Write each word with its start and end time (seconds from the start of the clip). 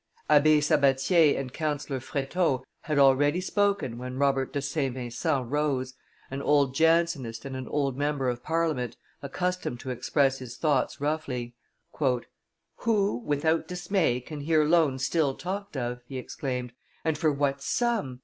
Abbe 0.31 0.61
Sabatier 0.61 1.37
and 1.39 1.53
Councillor 1.53 1.99
Freteau 1.99 2.63
had 2.85 2.97
already 2.97 3.39
spoken, 3.39 3.99
when 3.99 4.17
Robert 4.17 4.51
de 4.51 4.59
St. 4.59 4.95
Vincent 4.95 5.47
rose, 5.51 5.93
an 6.31 6.41
old 6.41 6.73
Jansenist 6.73 7.45
and 7.45 7.55
an 7.55 7.67
old 7.67 7.95
member 7.95 8.27
of 8.27 8.41
Parliament, 8.41 8.97
accustomed 9.21 9.79
to 9.81 9.91
express 9.91 10.39
his 10.39 10.57
thoughts 10.57 10.99
roughly. 10.99 11.53
"Who, 12.79 13.17
without 13.23 13.67
dismay, 13.67 14.21
can 14.21 14.41
hear 14.41 14.63
loans 14.65 15.05
still 15.05 15.35
talked 15.35 15.77
of?" 15.77 16.01
he 16.07 16.17
exclaimed 16.17 16.73
"and 17.05 17.15
for 17.15 17.31
what 17.31 17.61
sum? 17.61 18.19